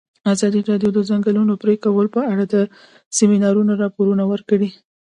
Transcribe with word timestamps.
ازادي 0.33 0.61
راډیو 0.69 0.89
د 0.93 0.95
د 0.97 0.99
ځنګلونو 1.09 1.53
پرېکول 1.63 2.07
په 2.15 2.21
اړه 2.31 2.43
د 2.53 2.55
سیمینارونو 3.17 3.71
راپورونه 3.83 4.23
ورکړي. 4.31 4.69